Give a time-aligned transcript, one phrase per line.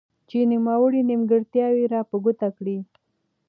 [0.29, 2.77] چې نوموړي نيمګړتياوي را په ګوته کړي.